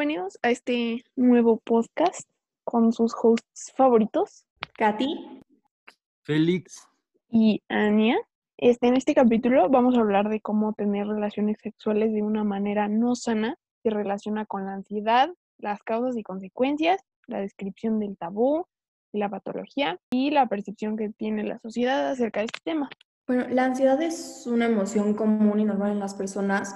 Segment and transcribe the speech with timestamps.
[0.00, 2.26] Bienvenidos a este nuevo podcast
[2.64, 4.46] con sus hosts favoritos,
[4.78, 5.42] Katy,
[6.22, 6.88] Félix,
[7.28, 8.16] y Ania.
[8.56, 12.88] Este, en este capítulo vamos a hablar de cómo tener relaciones sexuales de una manera
[12.88, 13.58] no sana.
[13.82, 15.28] Se relaciona con la ansiedad,
[15.58, 18.64] las causas y consecuencias, la descripción del tabú,
[19.12, 22.88] la patología y la percepción que tiene la sociedad acerca de este tema.
[23.26, 26.74] Bueno, la ansiedad es una emoción común y normal en las personas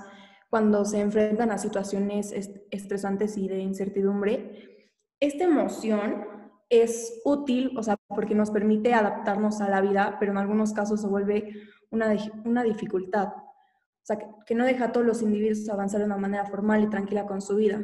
[0.54, 2.32] cuando se enfrentan a situaciones
[2.70, 4.92] estresantes y de incertidumbre.
[5.18, 6.28] Esta emoción
[6.68, 11.00] es útil, o sea, porque nos permite adaptarnos a la vida, pero en algunos casos
[11.00, 11.54] se vuelve
[11.90, 13.30] una, una dificultad.
[13.34, 16.84] O sea, que, que no deja a todos los individuos avanzar de una manera formal
[16.84, 17.82] y tranquila con su vida.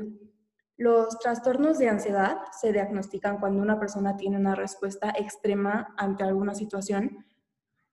[0.76, 6.54] Los trastornos de ansiedad se diagnostican cuando una persona tiene una respuesta extrema ante alguna
[6.54, 7.26] situación,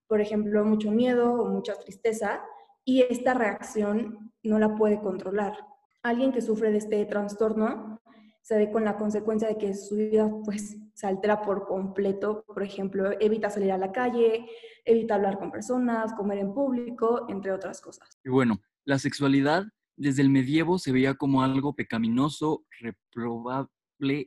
[0.05, 2.43] por ejemplo, mucho miedo o mucha tristeza,
[2.87, 5.57] y esta reacción no la puede controlar.
[6.03, 7.99] Alguien que sufre de este trastorno
[8.41, 12.45] se ve con la consecuencia de que su vida pues se altera por completo.
[12.47, 14.45] Por ejemplo, evita salir a la calle,
[14.85, 18.07] evita hablar con personas, comer en público, entre otras cosas.
[18.23, 19.65] Y bueno, la sexualidad
[19.97, 23.67] desde el medievo se veía como algo pecaminoso, reprobable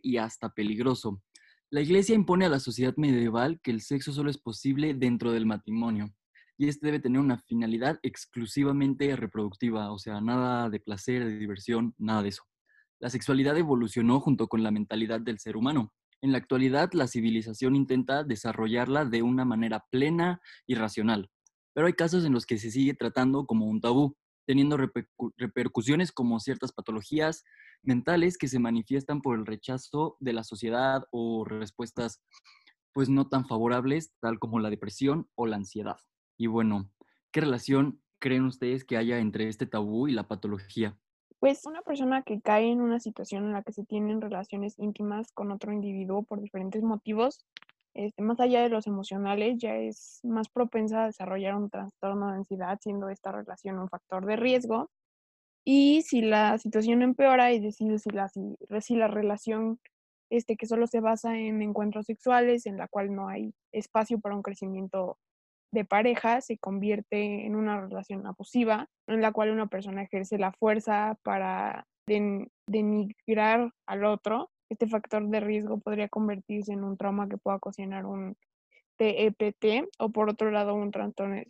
[0.02, 1.22] y hasta peligroso.
[1.70, 5.46] La iglesia impone a la sociedad medieval que el sexo solo es posible dentro del
[5.46, 6.12] matrimonio
[6.60, 11.94] y este debe tener una finalidad exclusivamente reproductiva, o sea, nada de placer, de diversión,
[11.96, 12.42] nada de eso.
[13.00, 15.94] La sexualidad evolucionó junto con la mentalidad del ser humano.
[16.20, 21.30] En la actualidad, la civilización intenta desarrollarla de una manera plena y racional,
[21.72, 24.14] pero hay casos en los que se sigue tratando como un tabú,
[24.46, 24.76] teniendo
[25.38, 27.42] repercusiones como ciertas patologías
[27.82, 32.20] mentales que se manifiestan por el rechazo de la sociedad o respuestas
[32.92, 35.96] pues no tan favorables, tal como la depresión o la ansiedad.
[36.40, 36.88] Y bueno,
[37.32, 40.96] ¿qué relación creen ustedes que haya entre este tabú y la patología?
[41.38, 45.32] Pues una persona que cae en una situación en la que se tienen relaciones íntimas
[45.32, 47.44] con otro individuo por diferentes motivos,
[47.92, 52.36] este, más allá de los emocionales, ya es más propensa a desarrollar un trastorno de
[52.38, 54.88] ansiedad, siendo esta relación un factor de riesgo.
[55.62, 59.78] Y si la situación empeora, y decide si la, si, la relación
[60.30, 64.34] este, que solo se basa en encuentros sexuales, en la cual no hay espacio para
[64.36, 65.18] un crecimiento
[65.72, 70.52] de pareja, se convierte en una relación abusiva, en la cual una persona ejerce la
[70.52, 71.86] fuerza para
[72.66, 78.06] denigrar al otro este factor de riesgo podría convertirse en un trauma que pueda ocasionar
[78.06, 78.36] un
[78.96, 81.42] TEPT e o por otro lado un trastorno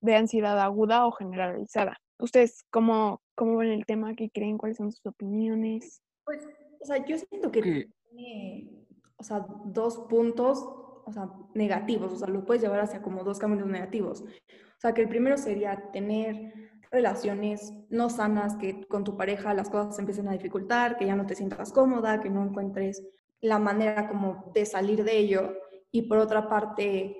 [0.00, 1.98] de ansiedad, aguda o generalizada.
[2.18, 4.14] ¿Ustedes cómo, cómo ven el tema?
[4.14, 4.58] ¿Qué creen?
[4.58, 6.02] ¿Cuáles son sus opiniones?
[6.24, 6.46] Pues,
[6.80, 8.70] o sea, yo siento que tiene,
[9.16, 10.64] o sea, dos puntos,
[11.04, 14.22] o sea, negativos, o sea, lo puedes llevar hacia como dos caminos negativos.
[14.22, 16.52] O sea, que el primero sería tener
[16.90, 21.16] relaciones no sanas, que con tu pareja las cosas se empiecen a dificultar, que ya
[21.16, 23.02] no te sientas cómoda, que no encuentres
[23.40, 25.54] la manera como de salir de ello
[25.90, 27.16] y por otra parte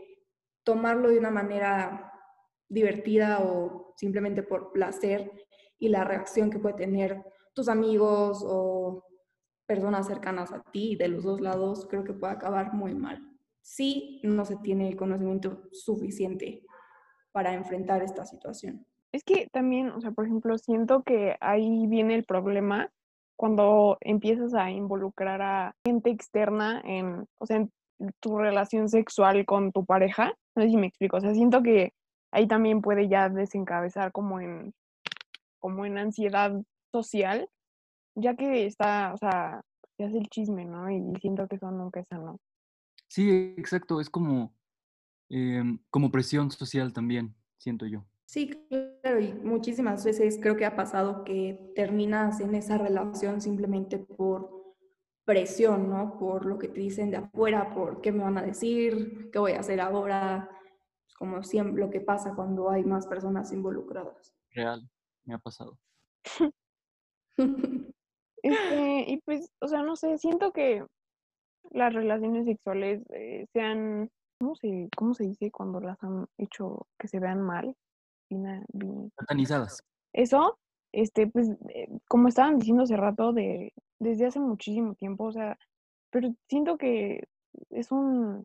[0.62, 2.12] tomarlo de una manera
[2.68, 5.30] divertida o simplemente por placer
[5.78, 9.04] y la reacción que puede tener tus amigos o
[9.66, 13.31] personas cercanas a ti de los dos lados creo que puede acabar muy mal
[13.62, 16.62] si no se tiene el conocimiento suficiente
[17.32, 18.84] para enfrentar esta situación.
[19.12, 22.90] Es que también, o sea, por ejemplo, siento que ahí viene el problema
[23.36, 27.66] cuando empiezas a involucrar a gente externa en, o sea,
[28.20, 30.34] tu relación sexual con tu pareja.
[30.54, 31.16] No sé si me explico.
[31.16, 31.92] O sea, siento que
[32.32, 34.72] ahí también puede ya desencabezar como en,
[35.60, 36.52] como en ansiedad
[36.92, 37.48] social,
[38.14, 39.62] ya que está, o sea,
[39.96, 40.90] se hace el chisme, ¿no?
[40.90, 42.06] Y siento que eso nunca es.
[43.12, 44.00] Sí, exacto.
[44.00, 44.56] Es como,
[45.28, 48.06] em, como presión social también, siento yo.
[48.24, 48.48] Sí,
[49.02, 54.64] claro, y muchísimas veces creo que ha pasado que terminas en esa relación simplemente por
[55.26, 56.18] presión, ¿no?
[56.18, 59.52] Por lo que te dicen de afuera, por qué me van a decir, qué voy
[59.52, 60.48] a hacer ahora,
[61.06, 64.32] es como siempre lo que pasa cuando hay más personas involucradas.
[64.52, 64.88] Real,
[65.24, 65.78] me ha pasado.
[68.44, 70.84] Este, y pues, o sea, no sé, siento que
[71.70, 77.08] las relaciones sexuales eh, sean, ¿cómo se, ¿cómo se dice cuando las han hecho que
[77.08, 77.74] se vean mal?
[79.18, 79.82] Satanizadas.
[80.12, 80.58] Eso,
[80.92, 85.58] este, pues, eh, como estaban diciendo hace rato, de, desde hace muchísimo tiempo, o sea,
[86.10, 87.24] pero siento que
[87.70, 88.44] es un,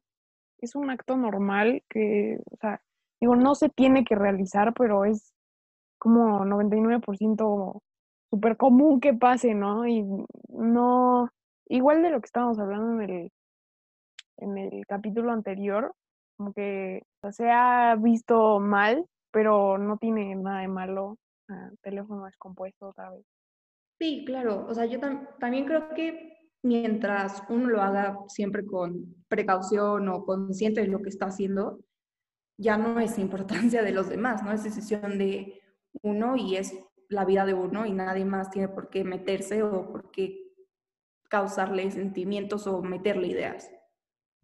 [0.59, 2.81] es un acto normal que, o sea,
[3.19, 5.33] digo, no se tiene que realizar, pero es
[5.99, 7.81] como 99%
[8.29, 9.87] súper común que pase, ¿no?
[9.87, 10.05] Y
[10.49, 11.29] no,
[11.69, 13.31] igual de lo que estábamos hablando en el,
[14.37, 15.93] en el capítulo anterior,
[16.37, 19.05] como que se ha visto mal
[19.37, 21.17] pero no tiene nada de malo.
[21.81, 23.23] teléfono descompuesto otra vez.
[23.99, 24.65] Sí, claro.
[24.67, 24.99] O sea, yo
[25.39, 31.09] también creo que mientras uno lo haga siempre con precaución o consciente de lo que
[31.09, 31.79] está haciendo,
[32.59, 34.51] ya no es importancia de los demás, ¿no?
[34.51, 35.61] Es decisión de
[36.01, 36.73] uno y es
[37.07, 40.46] la vida de uno y nadie más tiene por qué meterse o por qué
[41.29, 43.69] causarle sentimientos o meterle ideas.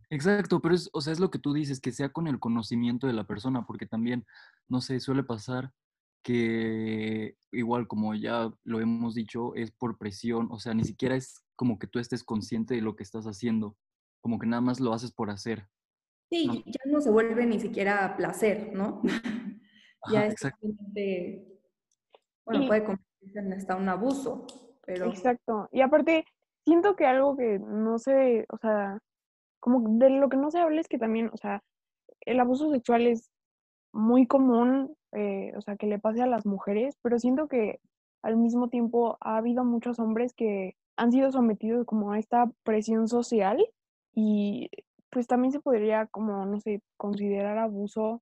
[0.09, 3.07] Exacto, pero es, o sea, es lo que tú dices, que sea con el conocimiento
[3.07, 4.25] de la persona, porque también,
[4.67, 5.71] no sé, suele pasar
[6.23, 11.43] que igual como ya lo hemos dicho, es por presión, o sea, ni siquiera es
[11.55, 13.75] como que tú estés consciente de lo que estás haciendo,
[14.21, 15.67] como que nada más lo haces por hacer.
[16.29, 19.01] Sí, ya no se vuelve ni siquiera placer, ¿no?
[20.11, 21.59] ya es simplemente,
[22.45, 24.47] bueno, puede convertirse en hasta un abuso,
[24.85, 25.09] pero...
[25.09, 26.25] Exacto, y aparte,
[26.65, 28.99] siento que algo que no se, o sea,
[29.59, 31.63] como de lo que no se habla es que también, o sea,
[32.21, 33.29] el abuso sexual es
[33.93, 37.79] muy común, eh, o sea, que le pase a las mujeres, pero siento que
[38.23, 43.07] al mismo tiempo ha habido muchos hombres que han sido sometidos como a esta presión
[43.07, 43.57] social
[44.13, 44.69] y
[45.09, 48.21] pues también se podría como, no sé, considerar abuso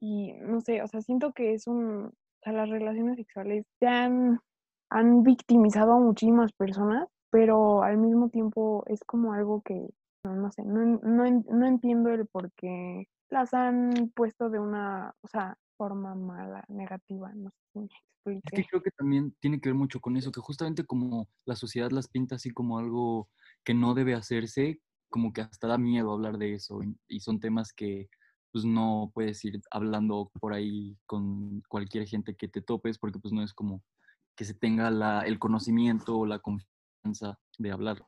[0.00, 3.86] y no sé, o sea, siento que es un, o sea, las relaciones sexuales se
[3.86, 4.40] han,
[4.90, 9.88] han victimizado a muchísimas personas, pero al mismo tiempo es como algo que,
[10.24, 15.28] no, sé, no, no, no entiendo el por qué las han puesto de una, o
[15.28, 17.78] sea, forma mala, negativa, no sé si
[18.26, 21.28] me Es que creo que también tiene que ver mucho con eso, que justamente como
[21.44, 23.28] la sociedad las pinta así como algo
[23.64, 27.72] que no debe hacerse, como que hasta da miedo hablar de eso y son temas
[27.72, 28.08] que
[28.52, 33.32] pues no puedes ir hablando por ahí con cualquier gente que te topes porque pues
[33.32, 33.82] no es como
[34.36, 36.77] que se tenga la, el conocimiento o la confianza
[37.58, 38.06] de hablar.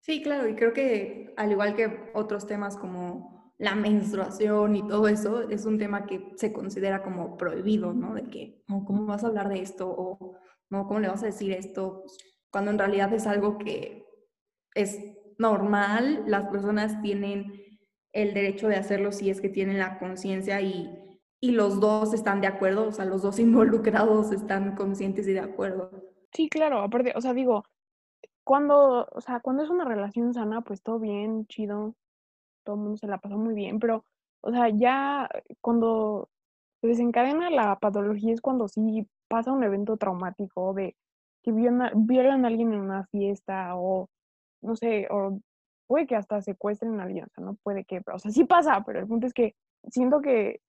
[0.00, 5.08] Sí, claro, y creo que al igual que otros temas como la menstruación y todo
[5.08, 8.14] eso, es un tema que se considera como prohibido, ¿no?
[8.14, 9.88] De que, ¿cómo vas a hablar de esto?
[9.88, 10.36] O,
[10.70, 10.86] ¿no?
[10.86, 12.04] ¿cómo le vas a decir esto?
[12.50, 14.04] Cuando en realidad es algo que
[14.74, 15.00] es
[15.38, 17.52] normal, las personas tienen
[18.12, 20.90] el derecho de hacerlo si es que tienen la conciencia y,
[21.40, 25.40] y los dos están de acuerdo, o sea, los dos involucrados están conscientes y de
[25.40, 25.90] acuerdo.
[26.32, 27.64] Sí, claro, aparte, o sea, digo,
[28.46, 31.96] cuando, o sea, cuando es una relación sana, pues todo bien, chido,
[32.64, 34.04] todo el mundo se la pasó muy bien, pero,
[34.40, 35.28] o sea, ya
[35.60, 36.28] cuando
[36.80, 40.94] se desencadena la patología es cuando sí pasa un evento traumático de
[41.42, 44.10] que violan a alguien en una fiesta o
[44.62, 45.40] no sé, o
[45.88, 48.84] puede que hasta secuestren a alguien, o sea, no puede que, o sea, sí pasa,
[48.86, 49.56] pero el punto es que
[49.90, 50.60] siento que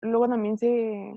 [0.00, 1.14] luego también se,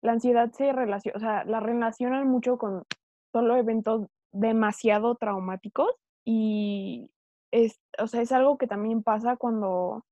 [0.00, 2.84] la ansiedad se relaciona, o sea, la relacionan mucho con
[3.30, 5.90] solo eventos demasiado traumáticos
[6.24, 7.10] y
[7.50, 10.04] es, o sea, es algo que también pasa cuando,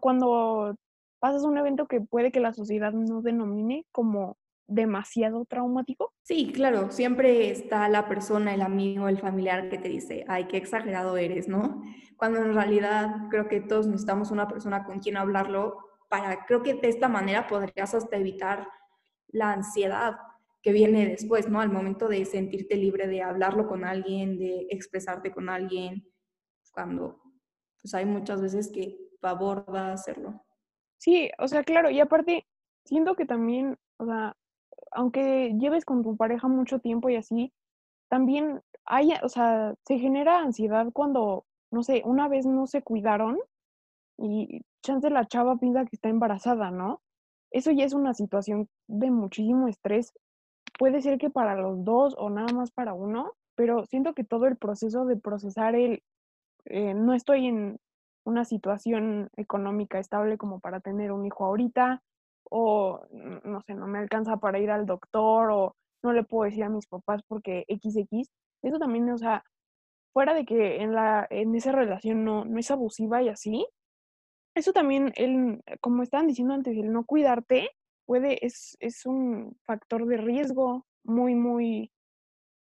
[0.00, 0.76] cuando
[1.20, 4.36] pasas un evento que puede que la sociedad no denomine como
[4.66, 6.12] demasiado traumático?
[6.22, 10.56] Sí, claro, siempre está la persona, el amigo, el familiar que te dice, ay, qué
[10.56, 11.82] exagerado eres, ¿no?
[12.16, 15.78] Cuando en realidad creo que todos necesitamos una persona con quien hablarlo
[16.08, 18.68] para, creo que de esta manera podrías hasta evitar
[19.28, 20.16] la ansiedad
[20.62, 21.60] que viene después, ¿no?
[21.60, 26.06] Al momento de sentirte libre de hablarlo con alguien, de expresarte con alguien,
[26.72, 27.20] cuando
[27.82, 30.44] pues hay muchas veces que aborda hacerlo.
[30.98, 32.46] Sí, o sea, claro, y aparte,
[32.84, 34.36] siento que también, o sea,
[34.92, 37.52] aunque lleves con tu pareja mucho tiempo y así,
[38.08, 43.38] también hay, o sea, se genera ansiedad cuando, no sé, una vez no se cuidaron
[44.18, 47.00] y chance la chava piensa que está embarazada, ¿no?
[47.50, 50.12] Eso ya es una situación de muchísimo estrés.
[50.82, 54.46] Puede ser que para los dos o nada más para uno, pero siento que todo
[54.46, 56.02] el proceso de procesar el,
[56.64, 57.78] eh, no estoy en
[58.24, 62.02] una situación económica estable como para tener un hijo ahorita,
[62.50, 63.00] o
[63.44, 66.68] no sé, no me alcanza para ir al doctor o no le puedo decir a
[66.68, 68.28] mis papás porque XX,
[68.62, 69.44] eso también, o sea,
[70.12, 73.68] fuera de que en, la, en esa relación no, no es abusiva y así,
[74.56, 77.70] eso también, el, como estaban diciendo antes, el no cuidarte
[78.12, 81.90] puede, es, es un factor de riesgo muy, muy,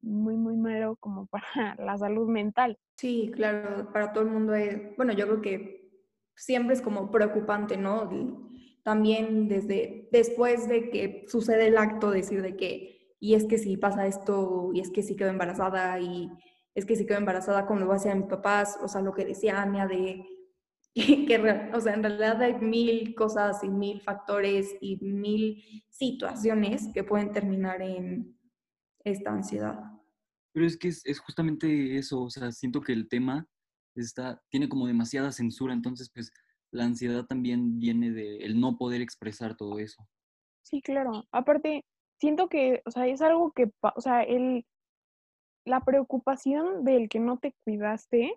[0.02, 1.46] muy, muy malo como para
[1.80, 2.78] la salud mental.
[2.98, 5.94] Sí, claro, para todo el mundo es, bueno, yo creo que
[6.36, 8.10] siempre es como preocupante, ¿no?
[8.84, 13.78] también desde después de que sucede el acto, decir de que, y es que si
[13.78, 16.30] pasa esto, y es que si quedo embarazada, y
[16.76, 18.78] es que si quedo embarazada, ¿cómo lo va a hacer mis papás?
[18.82, 20.26] O sea, lo que decía Ania de
[21.00, 27.04] que, o sea, en realidad hay mil cosas y mil factores y mil situaciones que
[27.04, 28.38] pueden terminar en
[29.04, 29.80] esta ansiedad.
[30.52, 33.48] Pero es que es, es justamente eso, o sea, siento que el tema
[33.96, 36.32] está, tiene como demasiada censura, entonces pues
[36.72, 40.08] la ansiedad también viene de el no poder expresar todo eso.
[40.64, 41.26] Sí, claro.
[41.32, 41.84] Aparte,
[42.20, 44.66] siento que, o sea, es algo que, o sea, el,
[45.66, 48.36] la preocupación del que no te cuidaste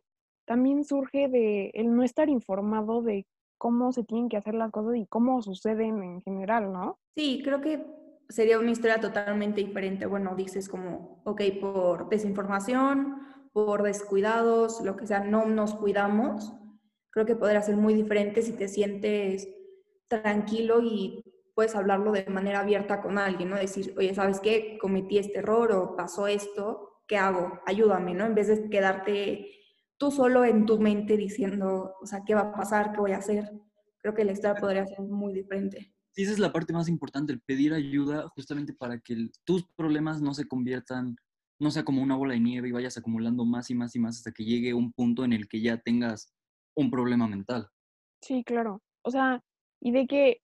[0.52, 4.97] también surge de el no estar informado de cómo se tienen que hacer las cosas
[4.97, 6.99] y cómo suceden en general, ¿no?
[7.16, 7.82] Sí, creo que
[8.28, 10.04] sería una historia totalmente diferente.
[10.04, 13.16] Bueno, dices como, ok, por desinformación,
[13.54, 16.52] por descuidados, lo que sea, no nos cuidamos.
[17.09, 19.49] Creo que podría ser muy diferente si te sientes
[20.09, 23.56] tranquilo y puedes hablarlo de manera abierta con alguien, ¿no?
[23.56, 24.76] Decir, oye, ¿sabes qué?
[24.78, 27.59] Cometí este error o pasó esto, ¿qué hago?
[27.64, 28.26] Ayúdame, ¿no?
[28.26, 29.62] En vez de quedarte
[30.02, 32.90] tú solo en tu mente diciendo, o sea, ¿qué va a pasar?
[32.90, 33.49] ¿Qué voy a hacer?
[33.99, 35.94] Creo que la historia podría ser muy diferente.
[36.11, 40.21] Sí, esa es la parte más importante, el pedir ayuda justamente para que tus problemas
[40.21, 41.14] no se conviertan,
[41.61, 44.16] no sea como una bola de nieve y vayas acumulando más y más y más
[44.16, 46.35] hasta que llegue un punto en el que ya tengas
[46.75, 47.68] un problema mental.
[48.23, 48.82] Sí, claro.
[49.02, 49.40] O sea,
[49.80, 50.40] y de que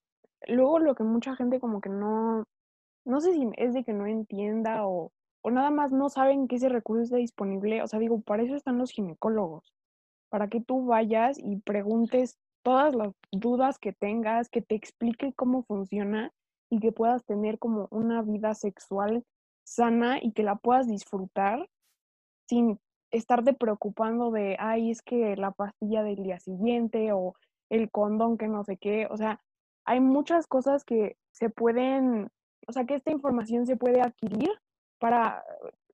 [0.47, 2.45] luego lo que mucha gente como que no,
[3.05, 5.11] no sé si es de que no entienda o,
[5.43, 7.83] o nada más no saben que ese recurso está disponible.
[7.83, 9.75] O sea, digo, para eso están los ginecólogos,
[10.31, 15.63] para que tú vayas y preguntes todas las dudas que tengas, que te explique cómo
[15.63, 16.33] funciona
[16.71, 19.25] y que puedas tener como una vida sexual
[19.65, 21.69] sana y que la puedas disfrutar
[22.49, 22.79] sin
[23.11, 27.35] estarte preocupando de, ay, es que la pastilla del día siguiente o
[27.71, 29.41] el condón que no sé qué, o sea,
[29.85, 32.29] hay muchas cosas que se pueden,
[32.67, 34.51] o sea, que esta información se puede adquirir
[34.99, 35.45] para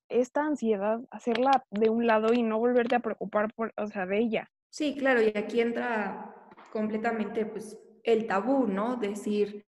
[0.08, 4.18] esta ansiedad, hacerla de un lado y no volverte a preocupar por, o sea, de
[4.18, 4.50] ella.
[4.70, 6.34] Sí, claro, y aquí entra
[6.72, 8.96] completamente pues el tabú, ¿no?
[8.96, 9.66] Decir,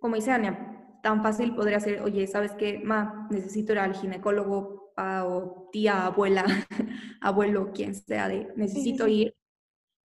[0.00, 2.78] como dice Ania, tan fácil podría ser, oye, ¿sabes qué?
[2.78, 6.44] Ma, necesito ir al ginecólogo o tía, abuela,
[7.20, 9.34] abuelo, quien sea, de necesito ir,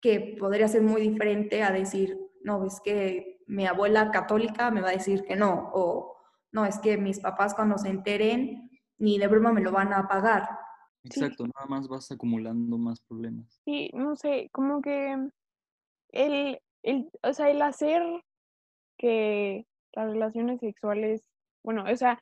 [0.00, 4.90] que podría ser muy diferente a decir, no, es que mi abuela católica me va
[4.90, 6.15] a decir que no, o
[6.57, 10.09] no, es que mis papás cuando se enteren, ni de broma me lo van a
[10.09, 10.49] pagar.
[11.05, 13.61] Exacto, nada más vas acumulando más problemas.
[13.67, 15.29] Sí, no sé, como que
[16.13, 18.03] el, el, o sea, el hacer
[18.97, 21.23] que las relaciones sexuales,
[21.63, 22.19] bueno, o sea,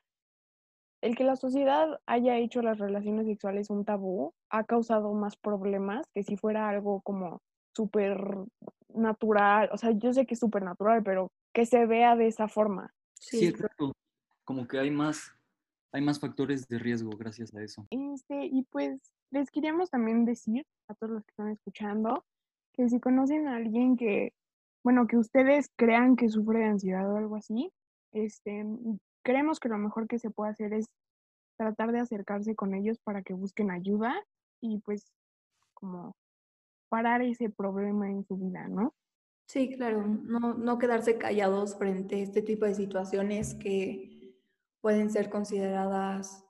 [1.01, 6.09] el que la sociedad haya hecho las relaciones sexuales un tabú ha causado más problemas
[6.13, 7.41] que si fuera algo como
[7.73, 8.19] súper
[8.89, 12.49] natural, o sea, yo sé que es súper natural, pero que se vea de esa
[12.49, 12.93] forma.
[13.15, 13.93] Sí, exacto.
[14.45, 15.33] Como que hay más,
[15.93, 17.87] hay más factores de riesgo gracias a eso.
[17.91, 22.25] Este, y pues les queríamos también decir a todos los que están escuchando
[22.73, 24.33] que si conocen a alguien que,
[24.83, 27.71] bueno, que ustedes crean que sufre de ansiedad o algo así,
[28.13, 28.65] este,
[29.23, 30.87] creemos que lo mejor que se puede hacer es
[31.57, 34.15] tratar de acercarse con ellos para que busquen ayuda
[34.61, 35.13] y pues
[35.73, 36.17] como
[36.89, 38.95] parar ese problema en su vida, ¿no?
[39.47, 44.14] Sí, claro, no, no quedarse callados frente a este tipo de situaciones que
[44.85, 46.45] pueden ser consideradas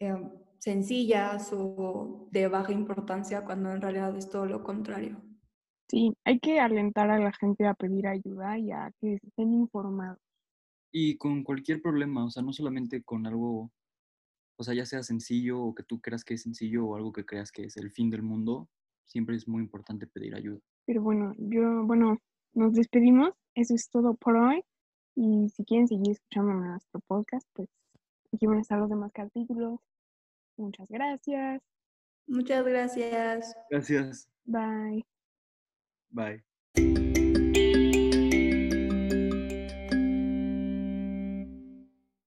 [0.00, 5.22] em, sencillas o de baja importancia cuando en realidad es todo lo contrario.
[5.90, 10.18] Sí, hay que alentar a la gente a pedir ayuda y a que estén informados.
[10.90, 13.70] Y con cualquier problema, o sea, no solamente con algo,
[14.56, 17.26] o sea, ya sea sencillo o que tú creas que es sencillo o algo que
[17.26, 18.70] creas que es el fin del mundo,
[19.04, 20.60] siempre es muy importante pedir ayuda.
[20.86, 22.16] Pero bueno, yo, bueno,
[22.54, 23.32] nos despedimos.
[23.54, 24.64] Eso es todo por hoy.
[25.16, 27.68] Y si quieren seguir escuchando nuestro podcast, pues
[28.32, 29.80] aquí van a estar los demás capítulos.
[30.56, 31.62] Muchas gracias.
[32.26, 33.56] Muchas gracias.
[33.70, 34.28] Gracias.
[34.44, 35.04] Bye.
[36.10, 36.53] Bye.